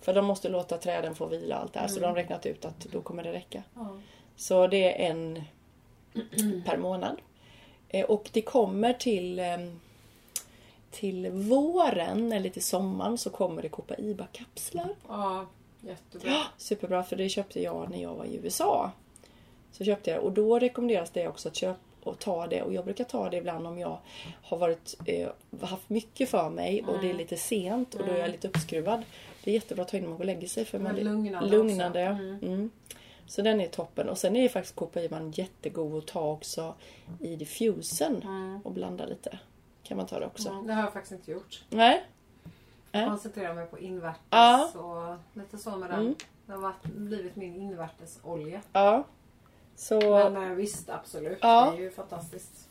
[0.00, 1.86] För de måste låta träden få vila och allt det här.
[1.88, 2.02] Så Mm.
[2.02, 3.62] de har räknat ut att då kommer det räcka.
[4.36, 5.42] Så det är en
[6.66, 7.16] per månad.
[7.92, 9.80] Eh, Och det kommer till ehm,
[10.90, 14.88] till våren eller till sommaren så kommer det Copaiba-kapslar.
[15.08, 15.46] ja,
[15.80, 16.30] jättebra.
[16.30, 18.90] Ja, superbra för det köpte jag när jag var i USA.
[19.72, 22.84] Så köpte jag och då rekommenderas det också att köpa och ta det och jag
[22.84, 23.98] brukar ta det ibland om jag
[24.42, 25.28] har varit, eh,
[25.60, 29.02] haft mycket för mig och det är lite sent och då är jag lite uppskruvad.
[29.44, 31.48] Det är jättebra att ta in när man går och lägger sig för man lugnande
[31.48, 32.00] lugnande.
[32.00, 32.38] Mm.
[32.42, 32.70] Mm.
[33.32, 36.74] Så den är toppen och sen är faktiskt Copaiban jättegod att ta också
[37.20, 38.22] i diffusen
[38.64, 39.38] och blanda lite.
[39.82, 40.48] Kan man ta det också.
[40.48, 41.64] Mm, Det har jag faktiskt inte gjort.
[41.68, 42.04] Nej?
[42.92, 43.06] Nej.
[43.08, 44.70] Koncentrerar mig på invärtes Ja.
[44.74, 46.00] och lite så med den.
[46.00, 46.14] Mm.
[46.46, 48.60] Det har blivit min invärtesolja.
[48.72, 49.04] Ja.
[49.76, 50.00] Så...
[50.00, 51.38] Men eh, visst, absolut.
[51.42, 51.70] Ja.
[51.70, 52.61] Det är ju fantastiskt.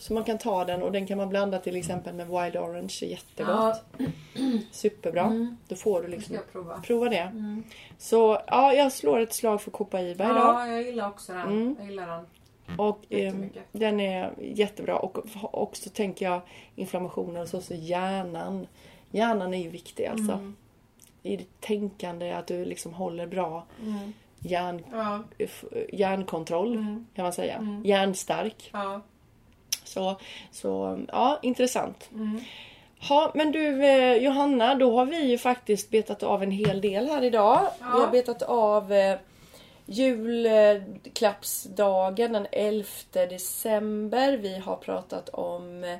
[0.00, 2.94] Så man kan ta den och den kan man blanda till exempel med Wild Orange.
[3.02, 3.82] Jättegott.
[3.98, 4.04] Ja.
[4.70, 5.56] Superbra.
[5.68, 6.80] Då får du liksom prova.
[6.80, 7.32] prova det.
[7.98, 10.36] Så ja, jag slår ett slag för Copaiba idag.
[10.38, 11.46] Ja, jag gillar också den.
[11.48, 11.76] Mm.
[11.78, 12.26] Jag gillar den.
[12.78, 13.62] Och Jättemycket.
[13.72, 14.98] den är jättebra.
[14.98, 16.40] Och också tänker jag
[16.74, 18.66] inflammationer och så, så hjärnan.
[19.10, 20.32] Hjärnan är ju viktig alltså.
[20.32, 20.56] Mm.
[21.22, 23.66] I ditt tänkande, att du liksom håller bra
[24.38, 25.22] hjärn, Ja.
[25.92, 27.06] hjärnkontroll Mm.
[27.14, 27.80] kan man säga.
[27.84, 28.70] Hjärnstark.
[28.72, 29.00] Ja.
[29.90, 30.16] Så,
[30.50, 32.08] så ja, intressant.
[32.12, 32.40] Mm.
[33.08, 37.08] Ja, men du eh, Johanna, då har vi ju faktiskt betat av en hel del
[37.08, 37.60] här idag.
[37.80, 37.86] Ja.
[37.94, 39.18] Vi har betat av eh,
[39.86, 44.36] julklappsdagen den 11 december.
[44.36, 45.98] Vi har pratat om eh,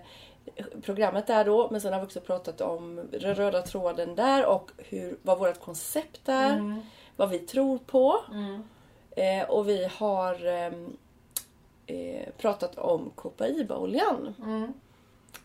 [0.82, 4.70] programmet där då, men sen har vi också pratat om den röda tråden där och
[4.78, 6.82] hur, vad vårt koncept är.
[7.16, 8.16] Vad vi tror på.
[8.32, 8.62] Mm.
[9.16, 10.96] Eh, och vi har ehm,
[11.90, 14.34] eh, pratat om Copaiba-oljan.
[14.42, 14.72] Mm.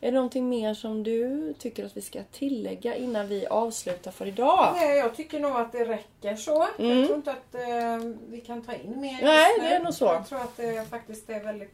[0.02, 4.26] Är det någonting mer som du tycker att vi ska tillägga innan vi avslutar för
[4.26, 4.72] idag?
[4.76, 6.68] Nej, jag tycker nog att det räcker så.
[6.80, 6.98] Mm.
[6.98, 10.06] Jag tror inte att eh, vi kan ta in mer Nej, det är nog så.
[10.06, 11.74] Jag tror att det faktiskt är väldigt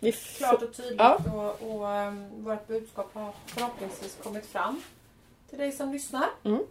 [0.00, 1.18] Vi klart och tydligt Ja.
[1.34, 4.82] och, och um, vårt budskap har förhoppningsvis kommit fram
[5.50, 6.26] till dig som lyssnar.
[6.44, 6.62] Mm.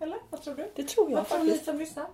[0.00, 0.70] Eller vad tror du?
[0.74, 1.64] Det tror jag Vad tror ni faktiskt.
[1.64, 2.06] som lyssnar?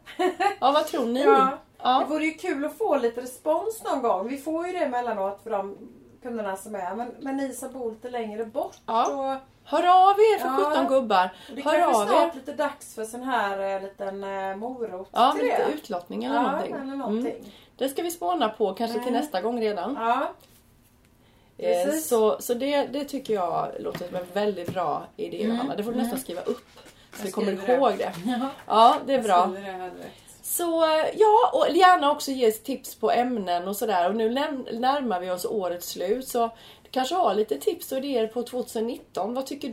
[0.61, 1.21] Ja, vad tror ni?
[1.25, 1.59] Ja.
[1.83, 2.07] Det Ja.
[2.09, 4.29] vore ju kul att få lite respons någon gång.
[4.29, 5.77] Vi får ju det emellanåt för de
[6.23, 6.95] kunderna som är.
[6.95, 8.77] Men, men ni som bor lite längre bort.
[8.87, 9.07] Ja.
[9.35, 10.71] Och, Hör av er för Ja.
[10.71, 11.31] 17 gubbar.
[11.55, 12.38] det Hör kanske av snart er.
[12.38, 15.73] lite dags för sån här eh, liten eh, morot Ja, till lite det.
[15.73, 16.73] utlottning eller Ja, någonting.
[16.73, 16.99] eller Mm.
[16.99, 17.53] någonting.
[17.77, 19.21] Det ska vi spåna på, kanske till Mm.
[19.21, 19.97] nästa gång redan.
[20.01, 20.29] Ja,
[21.62, 25.57] Eh, så så det, det tycker jag låter som en väldigt bra idé Mm.
[25.57, 25.77] Johanna.
[25.77, 26.66] Det får du nästan skriva upp.
[27.12, 27.75] Så Jag vi kommer skriver det.
[27.75, 28.12] ihåg det.
[28.66, 29.49] Ja, det är jag bra.
[30.51, 34.09] Så ja, och gärna också ge tips på ämnen och sådär.
[34.09, 36.51] Och nu närmar vi oss årets slut så
[36.83, 39.35] du kanske har lite tips och idéer på 2019.
[39.35, 39.69] Vad tycker